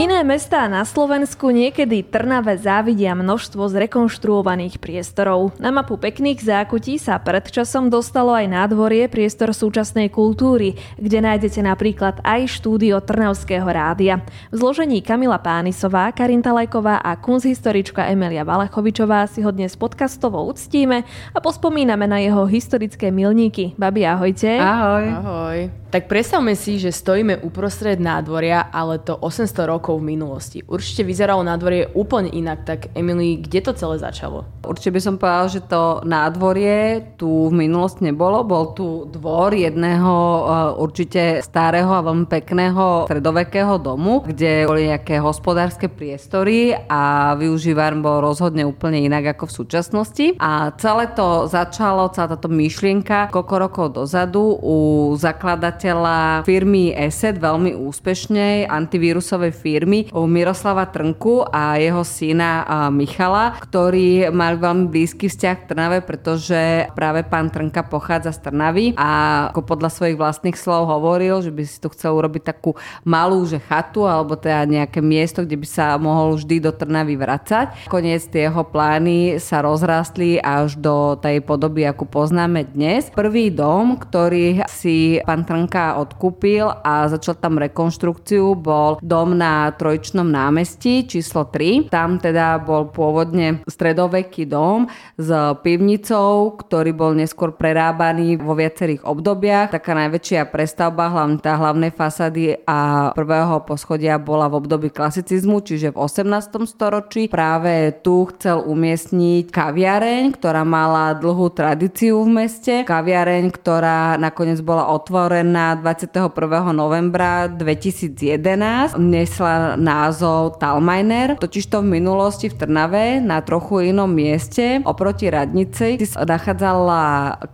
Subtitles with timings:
[0.00, 5.52] Iné mestá na Slovensku niekedy Trnave závidia množstvo zrekonštruovaných priestorov.
[5.60, 11.60] Na mapu pekných zákutí sa pred časom dostalo aj nádvorie priestor súčasnej kultúry, kde nájdete
[11.60, 14.24] napríklad aj štúdio Trnavského rádia.
[14.48, 21.04] V zložení Kamila Pánisová, Karin Talajková a kunzhistorička Emilia Valachovičová si ho dnes podcastovo uctíme
[21.36, 23.76] a pospomíname na jeho historické milníky.
[23.76, 24.48] Babi, ahojte.
[24.64, 25.04] Ahoj.
[25.12, 25.58] Ahoj.
[25.90, 30.62] Tak predstavme si, že stojíme uprostred nádvoria, ale to 800 rokov v minulosti.
[30.62, 34.44] Určite vyzeralo nádvorie úplne inak, tak Emily, kde to celé začalo?
[34.60, 38.44] Určite by som povedala, že to nádvorie tu v minulosti nebolo.
[38.44, 40.42] Bol tu dvor jedného eh,
[40.76, 48.20] určite starého a veľmi pekného stredovekého domu, kde boli nejaké hospodárske priestory a využívan bol
[48.20, 50.26] rozhodne úplne inak ako v súčasnosti.
[50.36, 54.76] A celé to začalo, celá táto myšlienka koľko rokov dozadu u
[55.16, 59.79] zakladateľa firmy ESET, veľmi úspešnej antivírusovej firmy
[60.10, 66.88] u Miroslava Trnku a jeho syna Michala, ktorí mali veľmi blízky vzťah k Trnave, pretože
[66.96, 71.62] práve pán Trnka pochádza z Trnavy a ako podľa svojich vlastných slov hovoril, že by
[71.68, 75.86] si tu chcel urobiť takú malú že chatu alebo teda nejaké miesto, kde by sa
[76.00, 77.90] mohol vždy do Trnavy vracať.
[77.92, 83.12] Koniec tie jeho plány sa rozrástli až do tej podoby, akú poznáme dnes.
[83.12, 90.24] Prvý dom, ktorý si pán Trnka odkúpil a začal tam rekonštrukciu, bol dom na Trojčnom
[90.26, 91.92] námestí číslo 3.
[91.92, 94.88] Tam teda bol pôvodne stredoveký dom
[95.20, 95.28] s
[95.60, 99.70] pivnicou, ktorý bol neskôr prerábaný vo viacerých obdobiach.
[99.70, 105.92] Taká najväčšia prestavba, hlavne tá hlavnej fasady a prvého poschodia bola v období klasicizmu, čiže
[105.92, 106.64] v 18.
[106.64, 107.28] storočí.
[107.28, 112.74] Práve tu chcel umiestniť kaviareň, ktorá mala dlhú tradíciu v meste.
[112.88, 116.30] Kaviareň, ktorá nakoniec bola otvorená na 21.
[116.70, 125.30] novembra 2011 nesla názov Talmajner, totižto v minulosti v Trnave na trochu inom mieste oproti
[125.32, 127.02] radnici nachádzala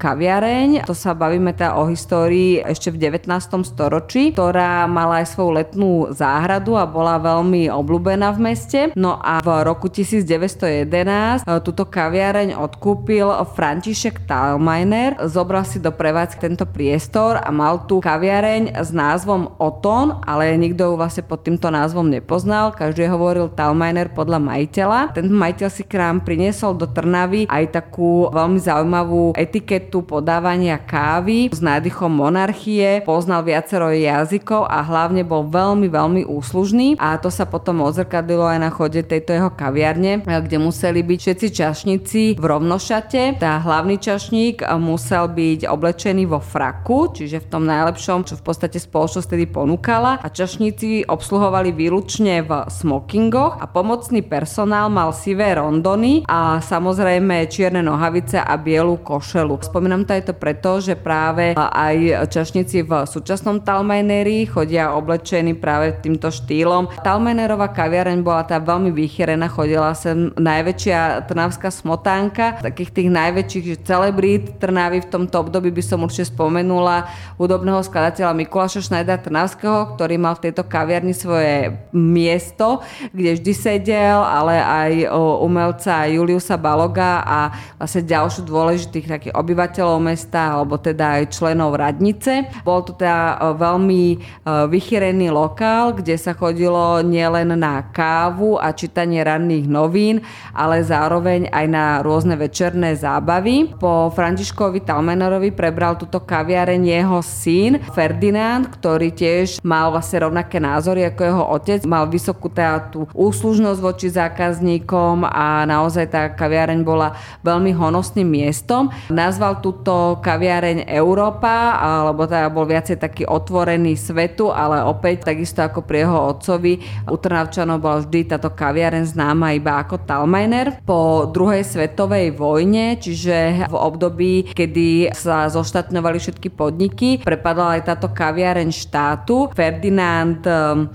[0.00, 3.30] kaviareň, to sa bavíme teda o histórii ešte v 19.
[3.62, 8.80] storočí, ktorá mala aj svoju letnú záhradu a bola veľmi obľúbená v meste.
[8.98, 16.40] No a v roku 1911 e, túto kaviareň odkúpil František Talmajner, zobral si do prevádzky
[16.42, 21.70] tento priestor a mal tu kaviareň s názvom Oton, ale nikto ju vlastne pod týmto
[21.70, 22.74] názvom nepoznal.
[22.74, 25.00] Každý hovoril Talmajner podľa majiteľa.
[25.14, 31.52] Ten majiteľ si k nám priniesol do Trnavy aj takú veľmi zaujímavú etiketu podávania kávy
[31.52, 33.04] s nádychom monarchie.
[33.04, 38.58] Poznal viacero jazykov a hlavne bol veľmi, veľmi úslužný a to sa potom odzrkadilo aj
[38.62, 43.36] na chode tejto jeho kaviarne, kde museli byť všetci čašníci v rovnošate.
[43.36, 48.80] Tá hlavný čašník musel byť oblečený vo fraku, čiže v tom najlepšom, čo v podstate
[48.80, 56.24] spoločnosť tedy ponúkala a čašníci obsluhovali výlučne v smokingoch a pomocný personál mal sivé rondony
[56.24, 59.60] a samozrejme čierne nohavice a bielu košelu.
[59.60, 66.00] Spomínam to aj to preto, že práve aj čašníci v súčasnom Talmajneri chodia oblečení práve
[66.00, 66.88] týmto štýlom.
[67.04, 74.56] Talmajnerová kaviareň bola tá veľmi vychýrená, chodila sem najväčšia trnavská smotánka, takých tých najväčších celebrít
[74.62, 80.38] Trnavy v tomto období by som určite spomenula hudobného skladateľa Mikuláša Šnajdra Trnavského, ktorý mal
[80.38, 84.92] v tejto kaviarni svoje miesto, kde vždy sedel, ale aj
[85.40, 87.38] umelca Juliusa Baloga a
[87.78, 92.48] vlastne ďalšiu dôležitých takých obyvateľov mesta, alebo teda aj členov radnice.
[92.62, 99.66] Bol to teda veľmi vychýrený lokál, kde sa chodilo nielen na kávu a čítanie ranných
[99.68, 103.76] novín, ale zároveň aj na rôzne večerné zábavy.
[103.76, 111.06] Po Františkovi Talmenerovi prebral túto kaviareň jeho syn Ferdinand, ktorý tiež mal vlastne rovnaké názory
[111.08, 111.88] ako jeho otec.
[111.88, 118.92] Mal vysokú teda tú úslužnosť voči zákazníkom a naozaj tá kaviareň bola veľmi honosným miestom.
[119.08, 125.80] Nazval túto kaviareň Európa, alebo teda bol viacej taký otvorený svetu, ale opäť takisto ako
[125.80, 130.84] pri jeho otcovi u Trnavčanov bola vždy táto kaviareň známa iba ako Talmajner.
[130.84, 137.82] Po druhej svetovej vojne, čiže v období, kedy sa zoštatňovali všetky podniky, pre prepadla aj
[137.86, 139.52] táto kaviareň štátu.
[139.52, 140.90] Ferdinand um,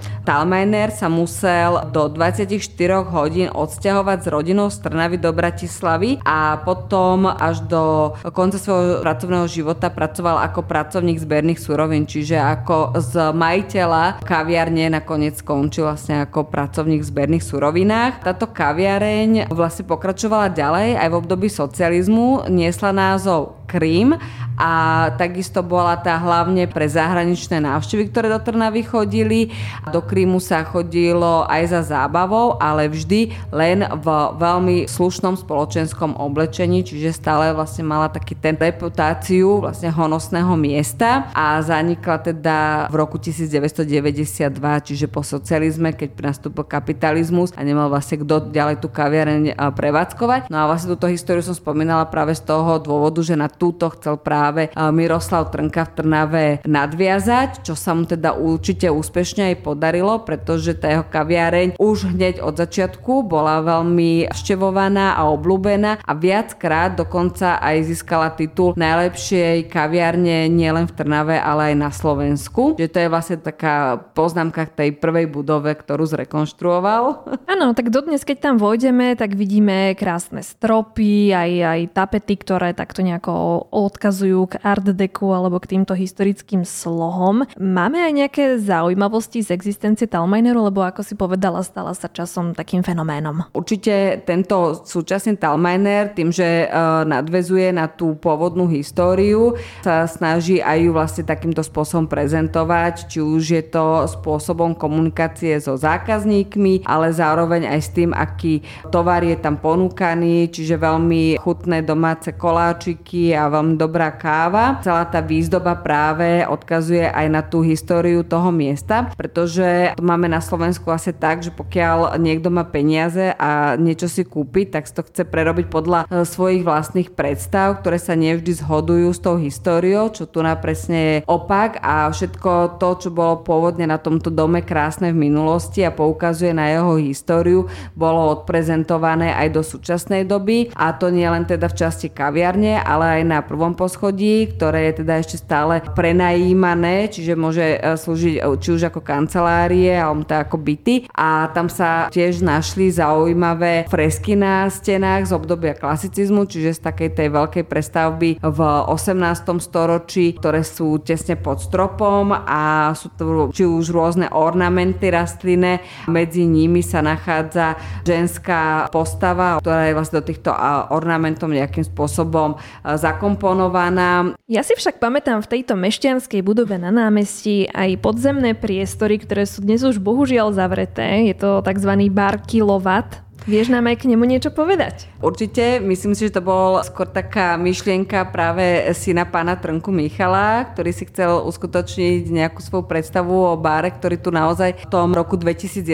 [0.52, 2.60] Talmeiner sa musel do 24
[3.08, 9.48] hodín odsťahovať s rodinou z Trnavy do Bratislavy a potom až do konca svojho pracovného
[9.48, 16.44] života pracoval ako pracovník zberných surovín, čiže ako z majiteľa kaviarne nakoniec skončil vlastne ako
[16.52, 18.20] pracovník v zberných surovinách.
[18.20, 24.20] Táto kaviareň vlastne pokračovala ďalej aj v období socializmu, niesla názov Krím
[24.60, 24.72] a
[25.16, 29.50] takisto bola tá hlavne pre zahraničné návštevy, ktoré do Trnavy chodili.
[29.90, 34.08] Do Krímu sa chodilo aj za zábavou, ale vždy len v
[34.38, 41.58] veľmi slušnom spoločenskom oblečení, čiže stále vlastne mala taký ten reputáciu vlastne honosného miesta a
[41.64, 42.58] zanikla teda
[42.92, 44.52] v roku 1992,
[44.86, 50.52] čiže po socializme, keď nastúpil kapitalizmus a nemal vlastne kto ďalej tú kaviareň prevádzkovať.
[50.52, 54.20] No a vlastne túto históriu som spomínala práve z toho dôvodu, že na túto chcel
[54.20, 60.78] práve Miroslav Trnka v Trnave nadviazať, čo sa mu teda určite úspešne aj podarilo, pretože
[60.78, 67.58] tá jeho kaviareň už hneď od začiatku bola veľmi števovaná a obľúbená a viackrát dokonca
[67.58, 72.76] aj získala titul najlepšej kaviarne nielen v Trnave, ale aj na Slovensku.
[72.78, 77.04] Že to je vlastne taká poznámka tej prvej budove, ktorú zrekonštruoval.
[77.54, 83.04] Áno, tak dodnes, keď tam vojdeme, tak vidíme krásne stropy, aj, aj tapety, ktoré takto
[83.04, 87.46] nejako odkazujú k art deku alebo k týmto historickým slohom.
[87.60, 92.82] Máme aj nejaké zaujímavosti z existencie Talmajneru, lebo ako si povedala, stala sa časom takým
[92.82, 93.46] fenoménom.
[93.54, 100.78] Určite tento súčasný Talmajner tým, že uh, nadvezuje na tú pôvodnú históriu, sa snaží aj
[100.80, 107.68] ju vlastne takýmto spôsobom prezentovať, či už je to spôsobom komunikácie so zákazníkmi, ale zároveň
[107.72, 108.62] aj s tým, aký
[108.94, 114.78] tovar je tam ponúkaný, čiže veľmi chutné domáce koláčiky a veľmi dobrá káva.
[114.86, 120.38] Celá tá výzdoba práve odkazuje aj na tú históriu toho miesta, pretože to máme na
[120.38, 125.26] Slovensku asi tak, že pokiaľ niekto má peniaze a niečo si kúpi, tak to chce
[125.26, 130.46] prerobiť podľa e, svojich vlastných predstav, ktoré sa nevždy zhodujú s tou históriou, čo tu
[130.46, 135.32] na presne je opak a všetko to, čo bolo pôvodne na tomto dome krásne v
[135.32, 141.26] minulosti a poukazuje na jeho históriu, bolo odprezentované aj do súčasnej doby a to nie
[141.26, 145.80] len teda v časti kaviarne, ale aj na prvom poschodí, ktoré je teda ešte stále
[145.96, 151.08] prenajímané, čiže môže e, slúžiť e, či už ako kancelárie alebo to ako byty.
[151.16, 157.10] A tam sa tiež našli zaujímavé fresky na stenách z obdobia klasicizmu, čiže z takej
[157.16, 158.60] tej veľkej prestavby v
[158.92, 159.16] 18.
[159.64, 165.84] storočí, ktoré sú tesne pod stropom a sú to či už rôzne ornamenty rastlinné.
[166.12, 170.52] Medzi nimi sa nachádza ženská postava, ktorá je vlastne do týchto
[170.92, 174.40] ornamentov nejakým spôsobom zakomponovaná zakomponovaná.
[174.52, 179.64] Ja si však pamätám v tejto mešťanskej budove na námestí aj podzemné priestory, ktoré sú
[179.64, 181.32] dnes už bohužiaľ zavreté.
[181.32, 181.92] Je to tzv.
[182.12, 185.10] bar kilowatt, Vieš nám aj k nemu niečo povedať?
[185.18, 190.94] Určite, myslím si, že to bol skôr taká myšlienka práve syna pána Trnku Michala, ktorý
[190.94, 195.90] si chcel uskutočniť nejakú svoju predstavu o báre, ktorý tu naozaj v tom roku 2011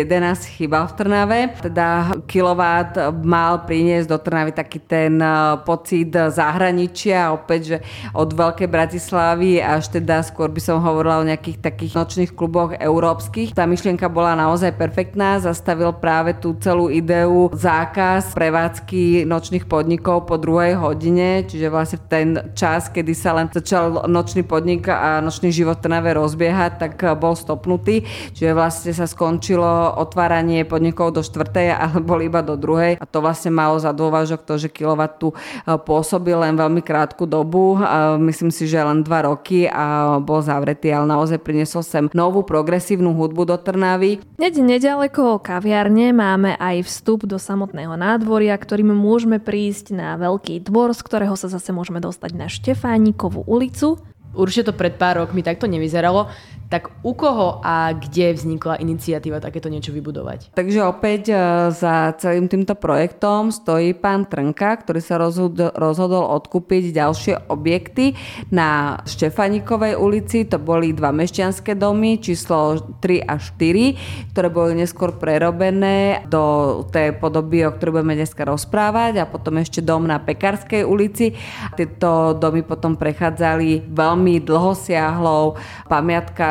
[0.60, 1.40] chýbal v Trnave.
[1.64, 7.78] Teda kilovat mal priniesť do Trnavy taký ten e, pocit zahraničia, opäť, že
[8.12, 13.56] od Veľkej Bratislavy až teda skôr by som hovorila o nejakých takých nočných kluboch európskych.
[13.56, 20.42] Tá myšlienka bola naozaj perfektná, zastavil práve tú celú ideu zákaz prevádzky nočných podnikov po
[20.42, 25.78] druhej hodine, čiže vlastne ten čas, kedy sa len začal nočný podnik a nočný život
[25.78, 28.02] Trnave rozbiehať, tak bol stopnutý.
[28.34, 32.98] Čiže vlastne sa skončilo otváranie podnikov do štvrtej, ale bol iba do druhej.
[32.98, 35.36] A to vlastne malo za dôvažok to, že kilowatt tu e,
[35.78, 37.78] pôsobil len veľmi krátku dobu.
[38.18, 43.14] Myslím si, že len dva roky a bol zavretý, ale naozaj priniesol sem novú progresívnu
[43.14, 44.24] hudbu do Trnavy.
[44.40, 50.96] Hneď nedaleko kaviarne máme aj vstup do samotného nádvoria, ktorým môžeme prísť na veľký dvor,
[50.96, 54.00] z ktorého sa zase môžeme dostať na Štefánikovú ulicu.
[54.32, 56.32] Určite to pred pár rokmi takto nevyzeralo.
[56.68, 60.52] Tak u koho a kde vznikla iniciatíva takéto niečo vybudovať?
[60.52, 61.36] Takže opäť e,
[61.72, 68.20] za celým týmto projektom stojí pán Trnka, ktorý sa rozhodol, odkúpiť ďalšie objekty
[68.52, 70.44] na Štefanikovej ulici.
[70.52, 77.16] To boli dva mešťanské domy, číslo 3 a 4, ktoré boli neskôr prerobené do tej
[77.16, 81.32] podoby, o ktorej budeme dneska rozprávať a potom ešte dom na Pekarskej ulici.
[81.80, 85.56] Tieto domy potom prechádzali veľmi dlhosiahlou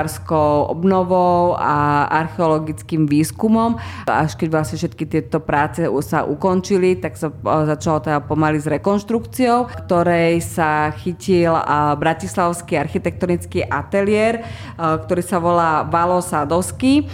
[0.06, 3.76] pamiatkárskou obnovou a archeologickým výskumom.
[4.06, 9.66] Až keď vlastne všetky tieto práce sa ukončili, tak sa začalo teda pomaly s rekonštrukciou,
[9.86, 11.52] ktorej sa chytil
[11.98, 14.46] Bratislavský architektonický ateliér,
[14.78, 17.10] ktorý sa volá Valo Sadovský.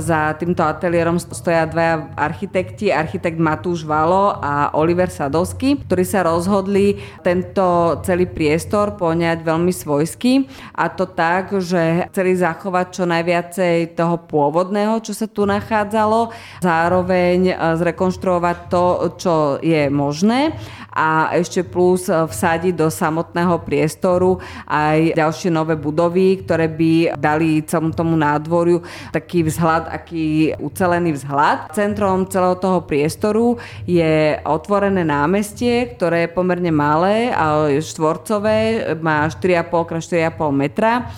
[0.00, 6.96] Za týmto ateliérom stoja dvaja architekti, architekt Matúš Valo a Oliver Sadovský, ktorí sa rozhodli
[7.20, 14.16] tento celý priestor poňať veľmi svojský a to tak, že chceli zachovať čo najviacej toho
[14.26, 16.30] pôvodného, čo sa tu nachádzalo,
[16.62, 18.84] zároveň zrekonštruovať to,
[19.18, 20.54] čo je možné
[20.94, 27.94] a ešte plus vsadiť do samotného priestoru aj ďalšie nové budovy, ktoré by dali celom
[27.94, 28.82] tomu nádvoriu
[29.14, 31.74] taký vzhľad, aký ucelený vzhľad.
[31.74, 39.96] Centrom celého toho priestoru je otvorené námestie, ktoré je pomerne malé, a štvorcové, má 4,5
[39.96, 41.08] x 4,5 metra.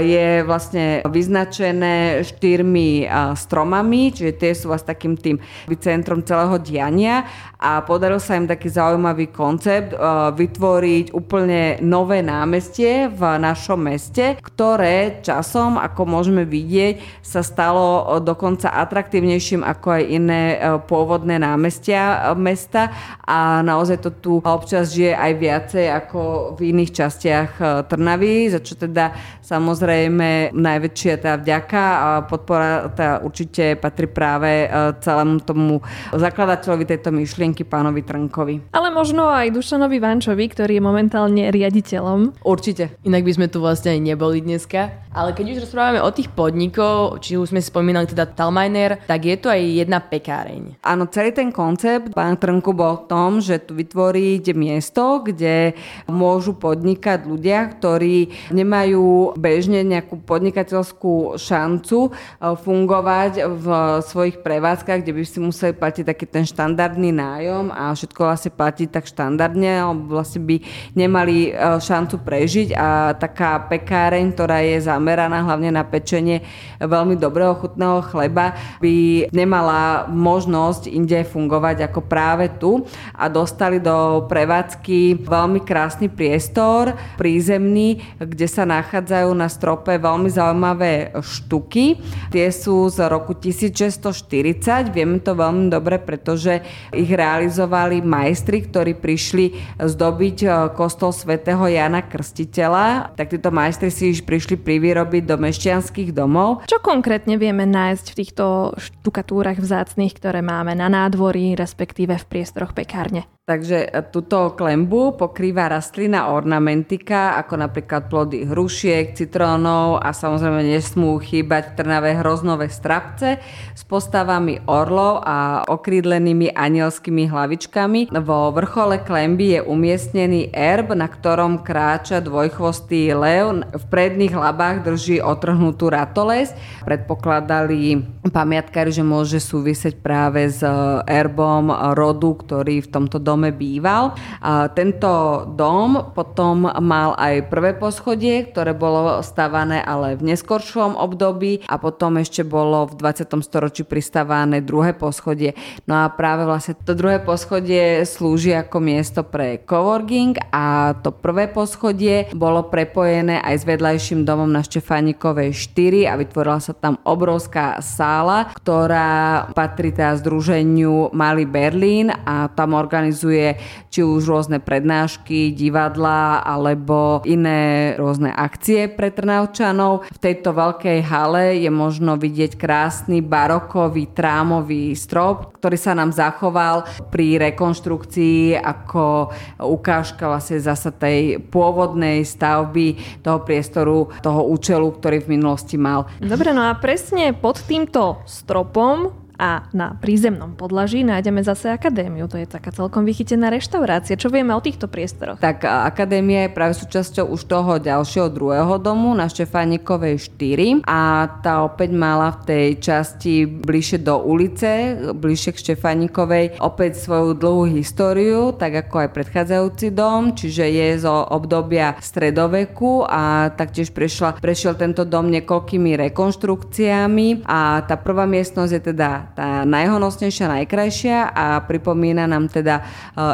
[0.00, 5.36] Je vlastne vyznačené štyrmi stromami, čiže tie sú vlastne takým tým
[5.80, 7.24] centrom celého diania
[7.60, 14.40] a podaril sa im taký zaujímavý koncept uh, vytvoriť úplne nové námestie v našom meste,
[14.40, 21.36] ktoré časom, ako môžeme vidieť, sa stalo uh, dokonca atraktívnejším ako aj iné uh, pôvodné
[21.36, 22.88] námestia mesta.
[23.28, 26.20] A naozaj to tu občas žije aj viacej ako
[26.56, 27.50] v iných častiach
[27.92, 29.12] Trnavy, za čo teda
[29.44, 34.64] samozrejme najväčšia tá vďaka a podpora tá určite patrí práve
[35.04, 38.70] celému tomu zakladateľovi tejto myšlienky myšlienky pánovi Trnkovi.
[38.70, 42.46] Ale možno aj Dušanovi Vančovi, ktorý je momentálne riaditeľom.
[42.46, 42.94] Určite.
[43.02, 45.10] Inak by sme tu vlastne aj neboli dneska.
[45.10, 49.34] Ale keď už rozprávame o tých podnikov, či už sme spomínali teda Talmajner, tak je
[49.34, 50.78] tu aj jedna pekáreň.
[50.86, 55.74] Áno, celý ten koncept pán Trnku bol v tom, že tu vytvoriť miesto, kde
[56.06, 62.10] môžu podnikať ľudia, ktorí nemajú bežne nejakú podnikateľskú šancu e,
[62.54, 63.66] fungovať v
[64.06, 68.52] svojich prevádzkach, kde by si museli platiť taký ten štandardný nájom nájom a všetko vlastne
[68.52, 70.60] platí tak štandardne, vlastne by
[70.92, 72.76] nemali e, šancu prežiť.
[72.76, 76.44] A taká pekáreň, ktorá je zameraná hlavne na pečenie
[76.76, 78.52] veľmi dobrého chutného chleba,
[78.84, 82.84] by nemala možnosť inde fungovať ako práve tu.
[83.16, 91.16] A dostali do prevádzky veľmi krásny priestor, prízemný, kde sa nachádzajú na strope veľmi zaujímavé
[91.16, 91.96] štuky.
[92.28, 96.60] Tie sú z roku 1640, vieme to veľmi dobre, pretože
[96.92, 103.14] ich realizovali majstri, ktorí prišli zdobiť e, kostol svätého Jana Krstiteľa.
[103.14, 106.66] Tak títo majstri si už prišli privýrobiť do mešťanských domov.
[106.66, 108.44] Čo konkrétne vieme nájsť v týchto
[108.74, 113.30] štukatúrach vzácných, ktoré máme na nádvorí, respektíve v priestoroch pekárne?
[113.50, 121.18] Takže e, túto klembu pokrýva rastlina ornamentika, ako napríklad plody hrušiek, citrónov a samozrejme nesmú
[121.18, 123.42] chýbať v Trnave hroznové strapce
[123.74, 128.14] s postavami orlov a okrídlenými anielskými hlavičkami.
[128.22, 133.66] Vo vrchole klemby je umiestnený erb, na ktorom kráča dvojchvostý lev.
[133.66, 136.54] V predných labách drží otrhnutú ratoles.
[136.86, 137.98] Predpokladali
[138.30, 140.70] pamiatkári, že môže súvisieť práve s e,
[141.08, 144.12] erbom rodu, ktorý v tomto dome dome býval.
[144.44, 151.64] A tento dom potom mal aj prvé poschodie, ktoré bolo stavané ale v neskoršom období
[151.64, 153.32] a potom ešte bolo v 20.
[153.40, 155.56] storočí pristávané druhé poschodie.
[155.88, 161.48] No a práve vlastne to druhé poschodie slúži ako miesto pre coworking a to prvé
[161.48, 167.80] poschodie bolo prepojené aj s vedľajším domom na Štefánikovej 4 a vytvorila sa tam obrovská
[167.80, 175.50] sála, ktorá patrí teda združeniu Malý Berlín a tam organizuje organizuje či už rôzne prednášky,
[175.50, 180.06] divadlá alebo iné rôzne akcie pre Trnavčanov.
[180.10, 186.86] V tejto veľkej hale je možno vidieť krásny barokový trámový strop, ktorý sa nám zachoval
[187.10, 195.38] pri rekonštrukcii ako ukážka vlastne zasa tej pôvodnej stavby toho priestoru, toho účelu, ktorý v
[195.38, 196.06] minulosti mal.
[196.22, 202.28] Dobre, no a presne pod týmto stropom a na prízemnom podlaží nájdeme zase akadémiu.
[202.28, 204.20] To je taká celkom vychytená reštaurácia.
[204.20, 205.40] Čo vieme o týchto priestoroch?
[205.40, 211.64] Tak akadémia je práve súčasťou už toho ďalšieho druhého domu na Štefánikovej 4 a tá
[211.64, 218.52] opäť mala v tej časti bližšie do ulice, bližšie k Štefánikovej opäť svoju dlhú históriu,
[218.52, 225.08] tak ako aj predchádzajúci dom, čiže je zo obdobia stredoveku a taktiež prešla, prešiel tento
[225.08, 232.50] dom niekoľkými rekonštrukciami a tá prvá miestnosť je teda tá najhonosnejšia, najkrajšia a pripomína nám
[232.50, 232.82] teda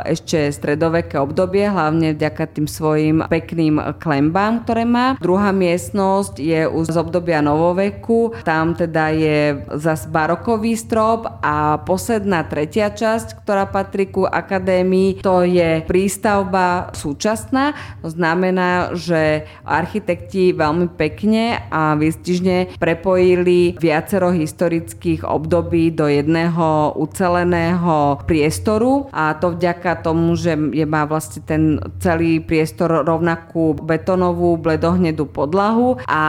[0.05, 5.19] ešte stredoveké obdobie, hlavne vďaka tým svojim pekným klembám, ktoré má.
[5.19, 9.39] Druhá miestnosť je už z obdobia novoveku, tam teda je
[9.81, 17.75] zas barokový strop a posledná tretia časť, ktorá patrí ku akadémii, to je prístavba súčasná.
[18.03, 28.23] To znamená, že architekti veľmi pekne a výstižne prepojili viacero historických období do jedného uceleného
[28.25, 35.29] priestoru a to vďaka tomu, že je, má vlastne ten celý priestor rovnakú betonovú bledohnedú
[35.29, 36.25] podlahu a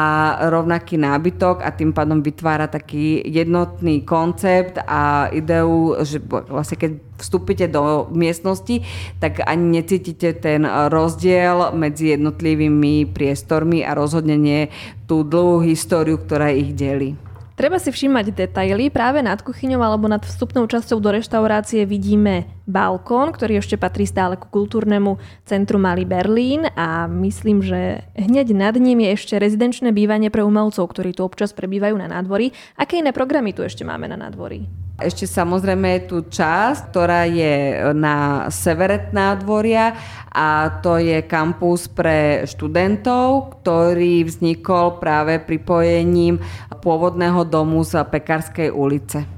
[0.49, 7.65] rovnaký nábytok a tým pádom vytvára taký jednotný koncept a ideu, že vlastne keď vstúpite
[7.67, 8.85] do miestnosti,
[9.17, 14.69] tak ani necítite ten rozdiel medzi jednotlivými priestormi a rozhodne nie
[15.09, 17.17] tú dlhú históriu, ktorá ich delí.
[17.57, 18.93] Treba si všímať detaily.
[18.93, 24.37] Práve nad kuchyňou alebo nad vstupnou časťou do reštaurácie vidíme balkón, ktorý ešte patrí stále
[24.37, 30.29] ku kultúrnemu centru Malý Berlín a myslím, že hneď nad ním je ešte rezidenčné bývanie
[30.29, 32.53] pre umelcov, ktorí tu občas prebývajú na nádvorí.
[32.77, 34.86] Aké iné programy tu ešte máme na nádvorí?
[34.97, 39.93] Ešte samozrejme je tu časť, ktorá je na severe nádvoria
[40.33, 46.41] a to je kampus pre študentov, ktorý vznikol práve pripojením
[46.81, 49.36] pôvodného domu z Pekarskej ulice.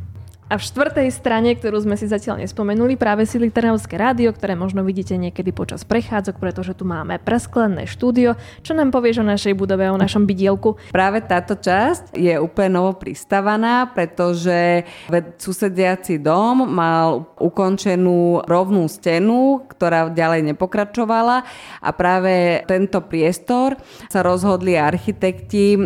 [0.49, 4.81] A v štvrtej strane, ktorú sme si zatiaľ nespomenuli, práve si Trnavské rádio, ktoré možno
[4.81, 8.33] vidíte niekedy počas prechádzok, pretože tu máme presklené štúdio.
[8.65, 10.89] Čo nám povieš o našej budove, o našom bydielku?
[10.89, 14.89] Práve táto časť je úplne novo pristavaná, pretože
[15.37, 21.45] susediaci dom mal ukončenú rovnú stenu, ktorá ďalej nepokračovala
[21.77, 23.77] a práve tento priestor
[24.09, 25.79] sa rozhodli architekti e,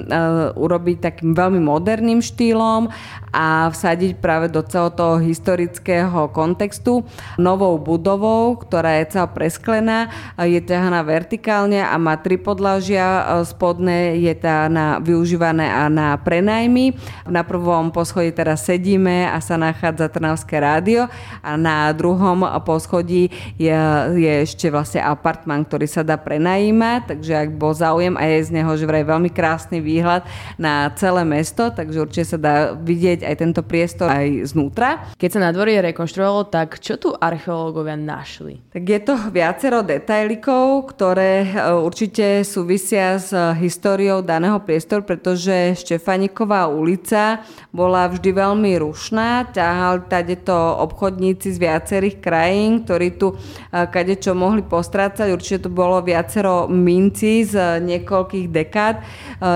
[0.55, 2.87] urobiť takým veľmi moderným štýlom
[3.35, 7.01] a vsadiť práve do celého toho historického kontextu
[7.41, 13.25] novou budovou, ktorá je celá presklená, je ťahaná vertikálne a má tri podlažia.
[13.41, 16.93] Spodné je tá na využívané a na prenajmy.
[17.25, 21.09] Na prvom poschodí teraz sedíme a sa nachádza Trnavské rádio
[21.41, 23.73] a na druhom poschodí je,
[24.13, 28.49] je ešte vlastne apartman, ktorý sa dá prenajímať, takže ak bol záujem a je z
[28.53, 30.27] neho že vraj veľmi krásny výhľad
[30.59, 35.09] na celé mesto, takže určite sa dá vidieť aj tento priestor aj znútra.
[35.15, 38.59] Keď sa nádvorie rekonštruovalo, tak čo tu archeológovia našli?
[38.75, 41.47] Tak je to viacero detailikov, ktoré e,
[41.79, 49.49] určite súvisia s históriou daného priestoru, pretože Štefaniková ulica bola vždy veľmi rušná.
[49.55, 53.35] Ťahali to obchodníci z viacerých krajín, ktorí tu e,
[53.71, 55.31] kadečo mohli postrácať.
[55.31, 59.03] Určite tu bolo viacero minci z niekoľkých dekád e,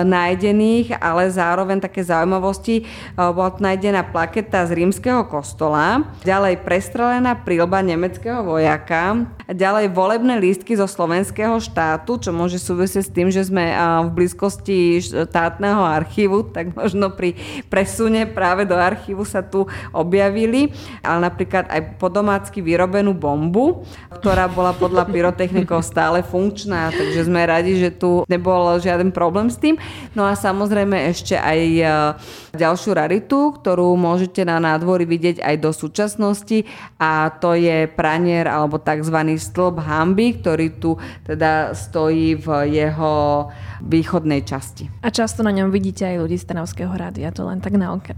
[0.08, 2.88] nájdených, ale zároveň také zaujímavosti.
[3.18, 10.78] Bola tu nájdená plaketa z rímskeho kostola, ďalej prestrelená prílba nemeckého vojaka, ďalej volebné lístky
[10.78, 13.74] zo slovenského štátu, čo môže súvisieť s tým, že sme
[14.06, 17.34] v blízkosti štátneho archívu, tak možno pri
[17.72, 20.70] presune práve do archívu sa tu objavili,
[21.02, 27.80] ale napríklad aj podomácky vyrobenú bombu, ktorá bola podľa pyrotechnikov stále funkčná, takže sme radi,
[27.80, 29.80] že tu nebol žiaden problém s tým.
[30.14, 31.60] No a samozrejme ešte aj
[32.54, 36.68] ďalšiu raritu, ktorú môžete na nádvorí vidieť aj do súčasnosti
[37.00, 39.18] a to je pranier alebo tzv.
[39.40, 43.48] stĺp hamby, ktorý tu teda stojí v jeho
[43.84, 44.90] východnej časti.
[45.06, 48.18] A často na ňom vidíte aj ľudí z Trnavského rádia, to len tak na okraj.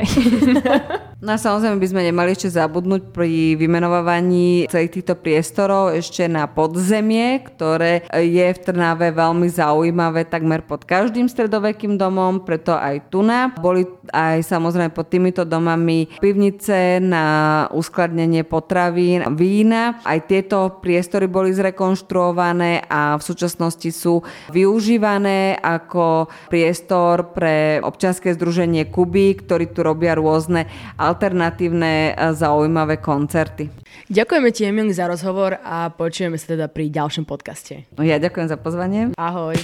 [1.23, 6.47] no a samozrejme by sme nemali ešte zabudnúť pri vymenovávaní celých týchto priestorov ešte na
[6.47, 13.19] podzemie, ktoré je v Trnave veľmi zaujímavé takmer pod každým stredovekým domom, preto aj tu
[13.19, 13.51] na.
[13.59, 13.83] Boli
[14.15, 19.97] aj samozrejme pod týmito domami pivnice na uskladnenie potravín, vína.
[20.05, 24.21] Aj tieto priestory boli zrekonštruované a v súčasnosti sú
[24.53, 30.69] využívané ako priestor pre občianske združenie Kuby, ktorí tu robia rôzne
[31.01, 33.73] alternatívne zaujímavé koncerty.
[34.13, 37.89] Ďakujeme ti, Emil, za rozhovor a počujeme sa teda pri ďalšom podcaste.
[37.97, 39.17] No ja ďakujem za pozvanie.
[39.17, 39.57] Ahoj.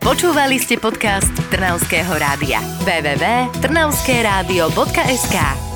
[0.00, 2.64] Počúvali ste podcast Trnavského rádia.
[2.88, 5.75] www.trnavskeradio.sk